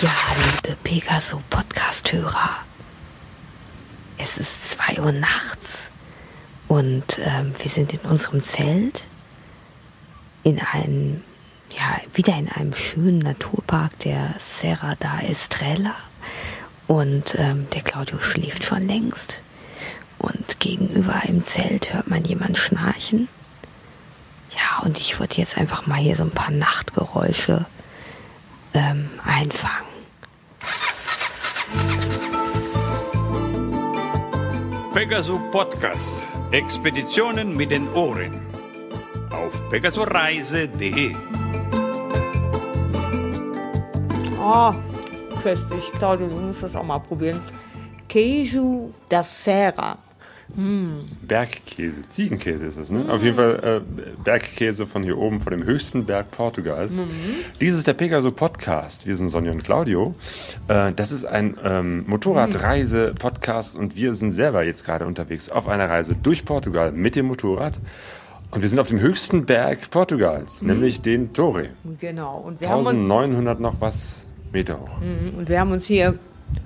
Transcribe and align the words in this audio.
Ja, 0.00 0.12
liebe 0.62 0.76
Pegaso 0.84 1.42
Podcast-Hörer. 1.50 2.58
Es 4.16 4.38
ist 4.38 4.70
zwei 4.70 5.00
Uhr 5.00 5.10
nachts 5.10 5.90
und 6.68 7.18
ähm, 7.18 7.52
wir 7.60 7.68
sind 7.68 7.92
in 7.92 7.98
unserem 8.08 8.44
Zelt 8.44 9.02
in 10.44 10.60
einem, 10.60 11.24
ja, 11.76 12.00
wieder 12.14 12.38
in 12.38 12.48
einem 12.48 12.76
schönen 12.76 13.18
Naturpark 13.18 13.98
der 13.98 14.36
Serra 14.38 14.94
da 15.00 15.18
Estrella. 15.18 15.96
Und 16.86 17.34
ähm, 17.36 17.68
der 17.70 17.82
Claudio 17.82 18.20
schläft 18.20 18.64
schon 18.64 18.86
längst. 18.86 19.42
Und 20.18 20.60
gegenüber 20.60 21.22
im 21.26 21.44
Zelt 21.44 21.92
hört 21.92 22.06
man 22.06 22.24
jemand 22.24 22.56
schnarchen. 22.56 23.26
Ja, 24.50 24.84
und 24.84 25.00
ich 25.00 25.18
würde 25.18 25.38
jetzt 25.38 25.58
einfach 25.58 25.88
mal 25.88 25.98
hier 25.98 26.14
so 26.14 26.22
ein 26.22 26.30
paar 26.30 26.52
Nachtgeräusche 26.52 27.66
ähm, 28.74 29.10
einfangen. 29.24 29.87
Pegaso 35.08 35.38
Podcast. 35.50 36.26
Expeditionen 36.50 37.56
mit 37.56 37.70
den 37.70 37.88
Ohren. 37.94 38.42
Auf 39.30 39.58
pegasoreise.de. 39.70 41.14
Oh, 44.38 44.74
köstlich. 45.42 45.92
Claudio, 45.92 46.26
du 46.26 46.36
musst 46.36 46.62
das 46.62 46.76
auch 46.76 46.82
mal 46.82 46.98
probieren. 46.98 47.40
Queijo 48.06 48.92
da 49.08 49.22
Serra. 49.22 49.96
Bergkäse, 50.56 52.02
Ziegenkäse 52.08 52.66
ist 52.66 52.78
es, 52.78 52.90
ne? 52.90 53.04
Auf 53.08 53.22
jeden 53.22 53.36
Fall 53.36 53.82
äh, 53.84 54.02
Bergkäse 54.24 54.86
von 54.86 55.02
hier 55.02 55.18
oben, 55.18 55.40
von 55.40 55.52
dem 55.52 55.64
höchsten 55.64 56.06
Berg 56.06 56.30
Portugals. 56.30 56.92
Dies 57.60 57.74
ist 57.74 57.86
der 57.86 57.92
Pegaso 57.92 58.32
Podcast. 58.32 59.06
Wir 59.06 59.14
sind 59.14 59.28
Sonja 59.28 59.52
und 59.52 59.62
Claudio. 59.62 60.14
Äh, 60.66 60.92
das 60.94 61.12
ist 61.12 61.24
ein 61.24 61.56
ähm, 61.62 62.04
Motorradreise-Podcast 62.06 63.76
und 63.76 63.94
wir 63.94 64.14
sind 64.14 64.30
selber 64.30 64.64
jetzt 64.64 64.84
gerade 64.84 65.06
unterwegs 65.06 65.50
auf 65.50 65.68
einer 65.68 65.88
Reise 65.88 66.16
durch 66.16 66.44
Portugal 66.44 66.92
mit 66.92 67.14
dem 67.14 67.26
Motorrad. 67.26 67.78
Und 68.50 68.62
wir 68.62 68.68
sind 68.68 68.78
auf 68.78 68.88
dem 68.88 69.00
höchsten 69.00 69.44
Berg 69.44 69.90
Portugals, 69.90 70.62
nämlich 70.62 71.02
den 71.02 71.34
Torre. 71.34 71.68
Genau. 72.00 72.38
Und 72.38 72.60
wir, 72.60 72.68
haben 72.70 72.80
uns, 72.80 72.88
1900 72.88 73.60
noch 73.60 73.80
was 73.80 74.24
Meter 74.52 74.80
hoch. 74.80 75.00
und 75.36 75.48
wir 75.48 75.60
haben 75.60 75.72
uns 75.72 75.84
hier, 75.84 76.18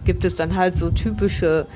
gibt 0.04 0.24
es 0.24 0.36
dann 0.36 0.54
halt 0.54 0.76
so 0.76 0.90
typische, 0.90 1.66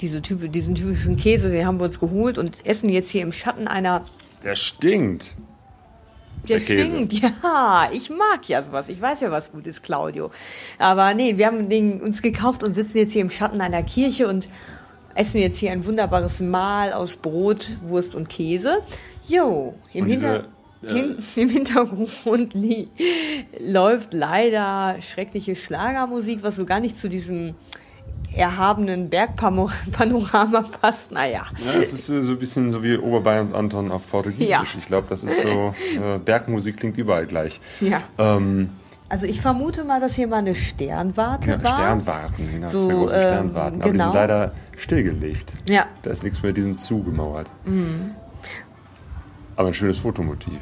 diese 0.00 0.22
typ, 0.22 0.50
diesen 0.52 0.74
typischen 0.74 1.16
Käse, 1.16 1.50
den 1.50 1.66
haben 1.66 1.78
wir 1.78 1.84
uns 1.84 2.00
geholt 2.00 2.38
und 2.38 2.64
essen 2.66 2.88
jetzt 2.88 3.10
hier 3.10 3.22
im 3.22 3.32
Schatten 3.32 3.68
einer 3.68 4.04
Der 4.42 4.56
stinkt. 4.56 5.36
Der, 6.48 6.58
Der 6.58 6.60
stinkt, 6.60 7.12
ja. 7.42 7.88
Ich 7.92 8.10
mag 8.10 8.48
ja 8.48 8.62
sowas. 8.62 8.88
Ich 8.88 9.00
weiß 9.00 9.20
ja, 9.22 9.30
was 9.30 9.52
gut 9.52 9.66
ist, 9.66 9.82
Claudio. 9.82 10.30
Aber 10.78 11.14
nee, 11.14 11.38
wir 11.38 11.46
haben 11.46 11.68
den 11.68 12.00
uns 12.00 12.22
gekauft 12.22 12.62
und 12.62 12.74
sitzen 12.74 12.98
jetzt 12.98 13.12
hier 13.12 13.22
im 13.22 13.30
Schatten 13.30 13.60
einer 13.60 13.82
Kirche 13.82 14.28
und 14.28 14.48
essen 15.14 15.40
jetzt 15.40 15.58
hier 15.58 15.72
ein 15.72 15.86
wunderbares 15.86 16.40
Mahl 16.40 16.92
aus 16.92 17.16
Brot, 17.16 17.78
Wurst 17.82 18.14
und 18.14 18.28
Käse. 18.28 18.82
Jo, 19.26 19.74
im, 19.92 20.06
Hinter 20.06 20.44
äh, 20.82 20.92
hin, 20.92 21.16
im 21.36 21.48
Hintergrund 21.48 22.54
läuft 23.58 24.12
leider 24.12 24.96
schreckliche 25.00 25.56
Schlagermusik, 25.56 26.42
was 26.42 26.56
so 26.56 26.66
gar 26.66 26.80
nicht 26.80 27.00
zu 27.00 27.08
diesem 27.08 27.54
erhabenen 28.36 29.10
Bergpanorama 29.10 30.62
passt. 30.80 31.12
Naja. 31.12 31.42
Ja, 31.64 31.80
es 31.80 31.92
ist 31.92 32.08
äh, 32.08 32.22
so 32.22 32.32
ein 32.32 32.38
bisschen 32.38 32.70
so 32.70 32.82
wie 32.82 32.96
Oberbayerns 32.98 33.52
Anton 33.52 33.90
auf 33.90 34.06
Portugiesisch. 34.10 34.48
Ja. 34.48 34.62
Ich 34.78 34.86
glaube, 34.86 35.06
das 35.08 35.22
ist 35.24 35.42
so, 35.42 35.74
äh, 36.00 36.18
Bergmusik 36.18 36.76
klingt 36.76 36.96
überall 36.96 37.26
gleich. 37.26 37.60
Ja. 37.80 38.02
Ähm, 38.18 38.70
Also 39.08 39.26
ich 39.26 39.40
vermute 39.40 39.84
mal, 39.84 40.00
dass 40.00 40.14
hier 40.14 40.26
mal 40.26 40.38
eine 40.38 40.54
Sternwarte 40.54 41.50
ja, 41.50 41.62
war. 41.62 41.74
Sternwarten, 41.76 42.50
genau, 42.52 42.68
So, 42.68 42.86
zwei 42.88 42.94
große 42.94 43.14
ähm, 43.14 43.20
Sternwarten. 43.22 43.74
Aber 43.80 43.84
die 43.84 43.92
genau. 43.92 44.04
sind 44.04 44.14
leider 44.14 44.52
stillgelegt. 44.76 45.52
Ja. 45.68 45.86
Da 46.02 46.10
ist 46.10 46.22
nichts 46.24 46.42
mehr, 46.42 46.52
die 46.52 46.62
sind 46.62 46.78
zugemauert. 46.80 47.50
Mhm. 47.64 48.10
Aber 49.56 49.68
ein 49.68 49.74
schönes 49.74 50.00
Fotomotiv. 50.00 50.60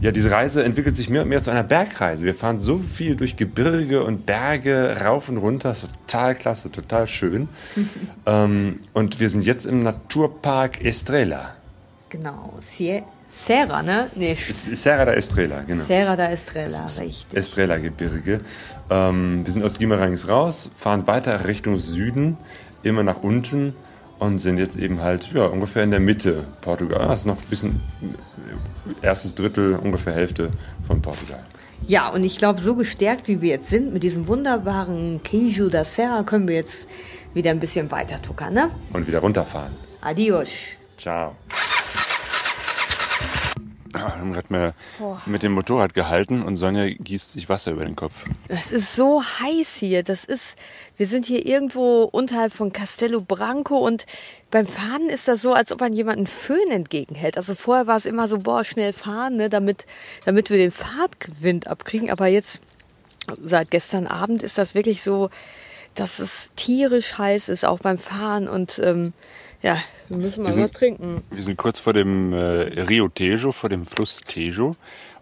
Ja, 0.00 0.10
diese 0.10 0.30
Reise 0.30 0.64
entwickelt 0.64 0.96
sich 0.96 1.08
mehr 1.08 1.22
und 1.22 1.28
mehr 1.28 1.40
zu 1.40 1.50
einer 1.50 1.62
Bergreise. 1.62 2.24
Wir 2.24 2.34
fahren 2.34 2.58
so 2.58 2.78
viel 2.78 3.14
durch 3.16 3.36
Gebirge 3.36 4.02
und 4.02 4.26
Berge 4.26 4.96
rauf 5.04 5.28
und 5.28 5.38
runter. 5.38 5.70
Das 5.70 5.84
ist 5.84 5.92
total 6.06 6.34
klasse, 6.34 6.72
total 6.72 7.06
schön. 7.06 7.48
ähm, 8.26 8.80
und 8.92 9.20
wir 9.20 9.30
sind 9.30 9.42
jetzt 9.42 9.64
im 9.64 9.82
Naturpark 9.82 10.84
Estrela. 10.84 11.54
Genau. 12.08 12.54
Sie 12.60 13.02
Serra, 13.28 13.82
ne? 13.82 14.10
Nee, 14.14 14.32
Serra 14.32 15.04
da 15.04 15.12
Estrela, 15.12 15.60
genau. 15.60 15.82
Serra 15.82 16.16
da 16.16 16.30
Estrella, 16.30 16.84
richtig. 16.84 17.26
Estrela-Gebirge. 17.34 18.40
Ähm, 18.88 19.44
wir 19.44 19.52
sind 19.52 19.62
aus 19.62 19.78
Guimarães 19.78 20.28
raus, 20.28 20.70
fahren 20.76 21.06
weiter 21.06 21.46
Richtung 21.46 21.76
Süden, 21.76 22.38
immer 22.82 23.02
nach 23.02 23.22
unten 23.22 23.74
und 24.18 24.38
sind 24.38 24.58
jetzt 24.58 24.76
eben 24.76 25.00
halt 25.00 25.32
ja, 25.32 25.46
ungefähr 25.46 25.84
in 25.84 25.90
der 25.90 26.00
Mitte 26.00 26.44
Portugal. 26.60 27.06
Das 27.08 27.20
ist 27.20 27.26
noch 27.26 27.36
ein 27.36 27.48
bisschen 27.48 27.80
erstes 29.02 29.34
Drittel, 29.34 29.76
ungefähr 29.76 30.14
Hälfte 30.14 30.50
von 30.86 31.02
Portugal. 31.02 31.44
Ja, 31.86 32.08
und 32.08 32.24
ich 32.24 32.38
glaube, 32.38 32.60
so 32.60 32.74
gestärkt 32.74 33.28
wie 33.28 33.40
wir 33.40 33.50
jetzt 33.50 33.68
sind 33.68 33.92
mit 33.92 34.02
diesem 34.02 34.26
wunderbaren 34.26 35.20
Queijo 35.22 35.68
da 35.68 35.84
Serra, 35.84 36.22
können 36.22 36.48
wir 36.48 36.56
jetzt 36.56 36.88
wieder 37.34 37.50
ein 37.50 37.60
bisschen 37.60 37.90
weiter 37.90 38.20
tuckern, 38.22 38.54
ne? 38.54 38.70
Und 38.92 39.06
wieder 39.06 39.20
runterfahren. 39.20 39.72
Adios. 40.00 40.48
Ciao. 40.96 41.36
Wir 43.92 44.18
haben 44.18 44.32
gerade 44.32 44.52
mal 44.52 44.74
mit 45.26 45.42
dem 45.42 45.52
Motorrad 45.52 45.94
gehalten 45.94 46.42
und 46.42 46.56
Sonja 46.56 46.88
gießt 46.88 47.32
sich 47.32 47.48
Wasser 47.48 47.72
über 47.72 47.84
den 47.84 47.96
Kopf. 47.96 48.24
Es 48.48 48.72
ist 48.72 48.96
so 48.96 49.22
heiß 49.22 49.76
hier. 49.76 50.02
Das 50.02 50.24
ist, 50.24 50.56
wir 50.96 51.06
sind 51.06 51.26
hier 51.26 51.46
irgendwo 51.46 52.02
unterhalb 52.04 52.52
von 52.52 52.72
Castello 52.72 53.20
Branco 53.20 53.78
und 53.78 54.06
beim 54.50 54.66
Fahren 54.66 55.08
ist 55.08 55.28
das 55.28 55.42
so, 55.42 55.52
als 55.52 55.72
ob 55.72 55.80
man 55.80 55.92
jemanden 55.92 56.26
Föhn 56.26 56.70
entgegenhält. 56.70 57.36
Also 57.36 57.54
vorher 57.54 57.86
war 57.86 57.96
es 57.96 58.06
immer 58.06 58.28
so, 58.28 58.38
boah, 58.38 58.64
schnell 58.64 58.92
fahren, 58.92 59.36
ne, 59.36 59.48
damit, 59.48 59.86
damit 60.24 60.50
wir 60.50 60.56
den 60.56 60.70
Fahrtwind 60.72 61.66
abkriegen. 61.66 62.10
Aber 62.10 62.26
jetzt, 62.26 62.60
seit 63.42 63.70
gestern 63.70 64.06
Abend 64.06 64.42
ist 64.42 64.58
das 64.58 64.74
wirklich 64.74 65.02
so, 65.02 65.30
dass 65.96 66.18
es 66.20 66.50
tierisch 66.56 67.18
heiß 67.18 67.48
ist, 67.48 67.64
auch 67.64 67.80
beim 67.80 67.98
Fahren 67.98 68.48
und, 68.48 68.78
ähm, 68.78 69.12
ja, 69.62 69.78
wir 70.08 70.18
müssen 70.18 70.42
mal 70.42 70.48
Wir 70.50 70.52
sind- 70.54 70.64
was 70.64 70.72
trinken. 70.72 71.22
Wir 71.30 71.42
sind 71.42 71.56
kurz 71.56 71.80
vor 71.80 71.92
dem 71.92 72.32
äh, 72.32 72.36
Rio 72.82 73.08
Tejo, 73.08 73.50
vor 73.52 73.68
dem 73.70 73.86
Fluss 73.86 74.20
Tejo. 74.20 74.76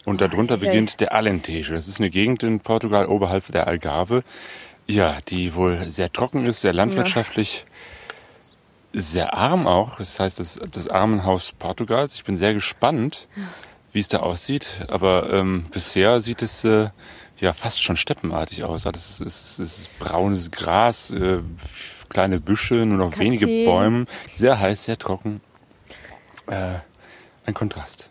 Und 0.05 0.21
darunter 0.21 0.57
Okay. 0.57 0.67
beginnt 0.67 1.01
der 1.01 1.15
Alentejo. 1.15 1.73
Das 1.73 1.89
ist 1.89 1.99
eine 1.99 2.11
Gegend 2.11 2.43
in 2.43 2.61
Portugal 2.61 3.07
oberhalb 3.07 3.51
der 3.53 3.67
Algarve. 3.67 4.23
Ja, 4.87 5.19
die 5.29 5.55
wohl 5.55 5.89
sehr 5.91 6.13
trocken 6.13 6.45
ist, 6.45 6.61
sehr 6.61 6.75
landwirtschaftlich, 6.75 7.65
sehr 8.93 9.33
arm 9.35 9.67
auch. 9.67 9.97
Das 9.97 10.21
heißt, 10.21 10.39
das, 10.39 10.61
das 10.71 10.89
Armenhaus 10.91 11.53
Portugals. 11.53 12.15
Ich 12.17 12.25
bin 12.25 12.37
sehr 12.37 12.53
gespannt, 12.53 13.29
wie 13.93 14.01
es 14.01 14.09
da 14.09 14.19
aussieht. 14.19 14.69
Aber 14.89 15.33
ähm, 15.33 15.67
bisher 15.73 16.21
sieht 16.21 16.43
es 16.43 16.65
äh, 16.65 16.89
ja 17.39 17.53
fast 17.53 17.83
schon 17.83 17.97
steppenartig 17.97 18.65
aus. 18.65 18.85
Das 18.85 18.97
ist, 18.97 19.21
es 19.21 19.59
ist, 19.59 19.79
ist 19.79 19.99
braunes 19.99 20.51
Gras, 20.51 21.11
äh, 21.11 21.41
kleine 22.09 22.41
Büsche, 22.41 22.75
nur 22.87 22.99
noch 22.99 23.19
wenige 23.19 23.47
Kakteen. 23.47 23.67
Bäume. 23.67 24.07
Sehr 24.33 24.59
heiß, 24.59 24.85
sehr 24.85 24.99
trocken. 24.99 25.41
Äh, 26.47 26.75
ein 27.47 27.55
Kontrast. 27.55 28.09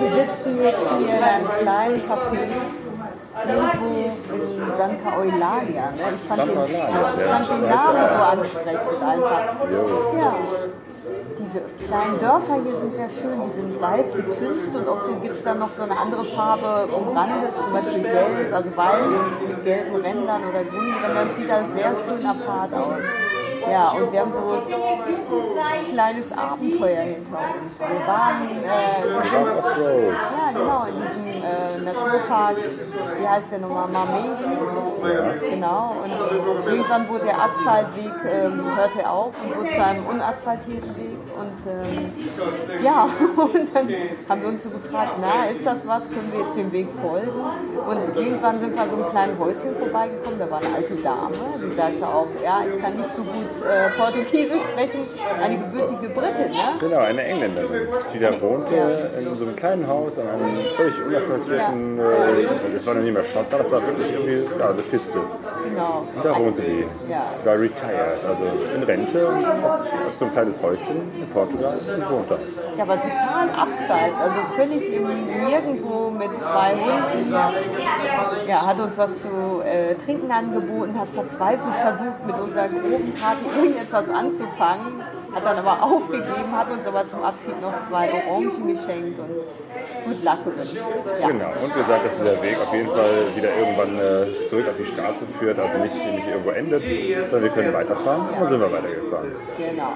Wir 0.00 0.12
sitzen 0.12 0.62
jetzt 0.62 0.88
hier 0.98 1.16
in 1.16 1.22
einem 1.22 1.48
kleinen 1.60 2.00
Café 2.02 2.81
irgendwo 3.46 4.34
in 4.34 4.72
Santa 4.72 5.16
Eulalia. 5.16 5.90
Ne? 5.90 6.02
Ich 6.14 6.20
fand, 6.20 6.42
den, 6.42 6.50
ich 6.50 7.22
fand 7.22 7.50
den 7.50 7.68
Namen 7.68 8.10
so 8.10 8.16
ansprechend 8.16 9.02
einfach. 9.02 9.40
Ja. 10.18 10.34
Diese 11.38 11.62
kleinen 11.84 12.18
Dörfer 12.18 12.60
hier 12.62 12.76
sind 12.76 12.94
sehr 12.94 13.10
schön, 13.10 13.42
die 13.44 13.50
sind 13.50 13.80
weiß 13.80 14.14
getüncht 14.14 14.74
und 14.74 14.88
oft 14.88 15.06
gibt 15.20 15.36
es 15.36 15.42
dann 15.42 15.58
noch 15.58 15.72
so 15.72 15.82
eine 15.82 15.98
andere 15.98 16.24
Farbe 16.24 16.86
umrandet, 16.92 17.60
zum 17.60 17.72
Beispiel 17.72 18.02
gelb, 18.02 18.54
also 18.54 18.70
weiß 18.76 19.06
und 19.06 19.48
mit 19.48 19.64
gelben 19.64 19.96
Rändern 19.96 20.42
oder 20.48 20.62
grünen 20.64 20.94
Rändern. 21.04 21.26
Das 21.26 21.36
sieht 21.36 21.50
alles 21.50 21.72
sehr 21.72 21.92
schön 22.06 22.24
apart 22.24 22.72
aus. 22.72 23.02
Ja, 23.70 23.90
und 23.90 24.12
wir 24.12 24.20
haben 24.20 24.32
so 24.32 24.38
ein 24.40 25.86
kleines 25.90 26.32
Abenteuer 26.32 27.02
hinter 27.02 27.38
uns. 27.38 27.78
Wir 27.78 28.06
waren, 28.06 28.50
äh, 28.50 29.04
wir 29.08 29.22
sind, 29.30 29.64
ja 29.84 30.52
genau, 30.52 30.84
in 30.86 31.00
diesem 31.00 31.21
Naturpark, 32.12 32.56
wie 33.18 33.28
heißt 33.28 33.52
der 33.52 33.58
nochmal, 33.60 33.88
Marmedi, 33.88 34.44
genau, 35.50 35.96
und 36.04 36.70
irgendwann 36.70 37.08
wurde 37.08 37.24
der 37.24 37.40
Asphaltweg, 37.42 38.12
ähm, 38.26 38.64
hörte 38.76 39.08
auf 39.08 39.34
und 39.42 39.56
wurde 39.56 39.70
zu 39.70 39.84
einem 39.84 40.06
unasphaltierten 40.06 40.96
Weg 40.96 41.18
und 41.38 41.66
ähm, 41.66 42.12
ja, 42.82 43.08
und 43.36 43.74
dann 43.74 43.88
haben 44.28 44.42
wir 44.42 44.48
uns 44.48 44.64
so 44.64 44.70
gefragt, 44.70 45.12
na, 45.20 45.46
ist 45.46 45.66
das 45.66 45.86
was, 45.86 46.10
können 46.10 46.32
wir 46.32 46.40
jetzt 46.40 46.56
dem 46.56 46.72
Weg 46.72 46.88
folgen? 47.00 47.40
Und 47.86 48.16
irgendwann 48.16 48.60
sind 48.60 48.74
wir 48.74 48.82
an 48.82 48.90
so 48.90 48.96
einem 48.96 49.06
kleinen 49.06 49.38
Häuschen 49.38 49.76
vorbeigekommen, 49.76 50.38
da 50.38 50.50
war 50.50 50.58
eine 50.58 50.74
alte 50.74 50.94
Dame, 50.96 51.36
die 51.64 51.74
sagte 51.74 52.06
auch, 52.06 52.28
ja, 52.42 52.62
ich 52.68 52.80
kann 52.80 52.96
nicht 52.96 53.10
so 53.10 53.22
gut 53.22 53.50
äh, 53.62 53.90
Portugiesisch 53.98 54.62
sprechen, 54.62 55.00
eine 55.42 55.58
gebürtige 55.58 56.08
Britin, 56.08 56.52
ne? 56.52 56.78
Genau, 56.80 56.98
eine 56.98 57.22
Engländerin, 57.22 57.88
die 58.12 58.18
da 58.18 58.40
wohnte 58.40 58.74
in 59.18 59.34
so 59.34 59.44
einem 59.44 59.56
kleinen 59.56 59.86
Haus 59.86 60.18
an 60.18 60.28
einem 60.28 60.56
völlig 60.76 60.94
unasphaltierten, 61.04 61.96
ja. 61.96 62.04
äh, 62.04 62.72
das 62.72 62.86
war 62.86 62.94
noch 62.94 63.02
nicht 63.02 63.14
mehr 63.14 63.24
Stadt, 63.24 63.46
das 63.50 63.70
war 63.72 63.82
wirklich 63.86 64.12
irgendwie 64.12 64.58
ja, 64.58 64.70
eine 64.70 64.82
Piste. 64.82 65.20
Genau. 65.64 66.06
Und 66.14 66.24
da 66.24 66.38
wohnte 66.38 66.62
die. 66.62 66.84
Ja. 67.10 67.32
Sie 67.34 67.46
war 67.46 67.54
retired, 67.54 68.24
also 68.28 68.44
in 68.74 68.82
Rente 68.82 69.26
und 69.26 69.46
hat 69.46 69.80
so 70.14 70.24
ein 70.24 70.32
kleines 70.32 70.62
Häuschen 70.62 70.96
in 71.16 71.26
Portugal 71.28 71.76
und 71.76 72.10
wohnt 72.10 72.30
da. 72.30 72.38
Ja, 72.76 72.84
aber 72.84 72.96
total 72.96 73.50
abseits, 73.50 74.20
also 74.20 74.38
völlig 74.56 74.92
im 74.92 75.26
Nirgendwo 75.46 76.10
mit 76.10 76.40
zwei 76.40 76.74
Hunden. 76.74 77.32
Ja, 78.48 78.66
hat 78.66 78.80
uns 78.80 78.96
was 78.98 79.22
zu 79.22 79.62
äh, 79.62 79.94
trinken 79.94 80.30
angeboten, 80.30 80.98
hat 80.98 81.08
verzweifelt 81.08 81.74
versucht, 81.82 82.26
mit 82.26 82.38
unserer 82.38 82.68
groben 82.68 83.12
Party 83.14 83.44
irgendetwas 83.56 84.08
anzufangen, 84.08 85.02
hat 85.34 85.44
dann 85.44 85.58
aber 85.58 85.82
aufgegeben, 85.82 86.52
hat 86.56 86.70
uns 86.70 86.86
aber 86.86 87.06
zum 87.06 87.22
Abschied 87.22 87.60
noch 87.60 87.80
zwei 87.80 88.10
Orangen 88.12 88.68
geschenkt 88.68 89.18
und 89.18 89.30
gut 90.04 90.24
Luck 90.24 90.44
gewünscht. 90.44 90.76
Ja. 91.20 91.28
Genau, 91.28 91.50
und 91.62 91.74
gesagt, 91.74 92.06
dass 92.06 92.18
dieser 92.18 92.42
Weg 92.42 92.56
auf 92.58 92.72
jeden 92.74 92.88
Fall 92.88 93.26
wieder 93.34 93.54
irgendwann 93.56 93.98
äh, 93.98 94.42
zurück 94.44 94.66
auf 94.68 94.76
die 94.76 94.84
Straße 94.84 95.26
führt, 95.26 95.58
also 95.58 95.78
nicht, 95.78 95.94
nicht 95.94 96.26
irgendwo 96.26 96.50
endet, 96.50 96.82
sondern 97.30 97.42
wir 97.42 97.50
können 97.50 97.74
weiterfahren. 97.74 98.28
Und 98.28 98.40
dann 98.40 98.48
sind 98.48 98.60
wir 98.60 98.72
weitergefahren. 98.72 99.32
Genau. 99.58 99.92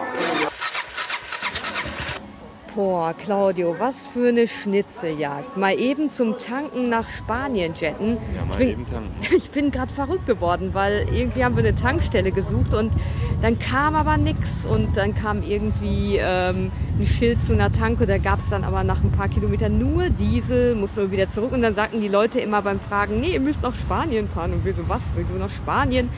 Boah, 2.76 3.14
Claudio, 3.14 3.75
was 3.78 4.06
für 4.06 4.28
eine 4.28 4.46
Schnitzeljagd. 4.46 5.56
Mal 5.56 5.78
eben 5.78 6.11
zum 6.11 6.38
Tanken 6.38 6.90
nach 6.90 7.08
Spanien 7.08 7.73
jetten. 7.75 8.19
Ja, 8.37 8.44
mal 8.44 8.52
ich 8.52 8.58
bin, 8.58 8.69
eben 8.69 8.87
tanken. 8.87 9.14
Ich 9.34 9.50
bin 9.50 9.70
gerade 9.70 9.90
verrückt 9.90 10.26
geworden, 10.26 10.75
weil 10.75 11.06
irgendwie 11.11 11.43
haben 11.43 11.56
wir 11.56 11.64
eine 11.64 11.75
Tankstelle 11.75 12.32
gesucht 12.32 12.75
und 12.75 12.93
dann 13.40 13.58
kam 13.58 13.94
aber 13.94 14.19
nichts. 14.19 14.67
Und 14.67 14.94
dann 14.99 15.14
kam 15.14 15.43
irgendwie 15.43 16.19
ähm, 16.20 16.70
ein 17.00 17.06
Schild 17.06 17.43
zu 17.43 17.55
einer 17.55 17.73
Tanke. 17.73 18.05
Da 18.05 18.19
gab 18.19 18.40
es 18.40 18.50
dann 18.50 18.62
aber 18.62 18.84
nach 18.84 19.02
ein 19.02 19.11
paar 19.11 19.31
Kilometern 19.31 19.78
nur 19.78 20.11
Diesel, 20.11 20.75
mussten 20.75 20.99
wir 20.99 21.11
wieder 21.11 21.31
zurück. 21.31 21.52
Und 21.52 21.62
dann 21.62 21.75
sagten 21.75 22.02
die 22.02 22.08
Leute 22.08 22.40
immer 22.40 22.61
beim 22.61 22.78
Fragen, 22.78 23.20
nee, 23.23 23.32
ihr 23.32 23.40
müsst 23.40 23.62
nach 23.62 23.75
Spanien 23.75 24.28
fahren. 24.28 24.52
Und 24.52 24.67
wir 24.67 24.75
so, 24.75 24.87
was, 24.87 25.00
wir 25.17 25.25
nach 25.38 25.49
Spanien? 25.49 26.11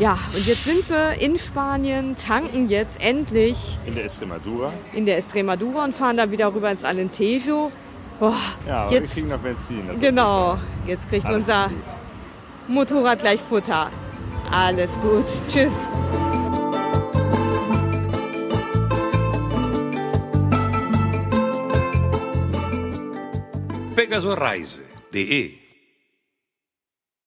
Ja, 0.00 0.18
und 0.34 0.46
jetzt 0.46 0.64
sind 0.64 0.88
wir 0.88 1.20
in 1.20 1.38
Spanien, 1.38 2.16
tanken 2.16 2.70
jetzt 2.70 2.98
endlich. 3.02 3.78
In 3.84 3.94
der 3.94 4.06
Estremadura. 4.06 4.72
In 4.94 5.04
der 5.04 5.18
Estremadura 5.18 5.84
und 5.84 5.94
fahren 5.94 6.16
dann 6.16 6.30
wieder 6.30 6.54
rüber 6.54 6.70
ins 6.70 6.84
Alentejo. 6.84 7.70
Boah, 8.18 8.34
ja, 8.66 8.78
aber 8.78 8.92
jetzt, 8.92 9.14
wir 9.14 9.22
kriegen 9.22 9.34
noch 9.34 9.42
Benzin. 9.42 10.00
genau, 10.00 10.58
jetzt 10.86 11.06
kriegt 11.10 11.26
Alles 11.26 11.36
unser 11.40 11.68
gut. 11.68 11.76
Motorrad 12.68 13.18
gleich 13.18 13.40
Futter. 13.40 13.90
Alles 14.50 14.90
gut. 15.02 15.26
Tschüss. 15.50 15.70
Pegasoreise.de 23.94 25.69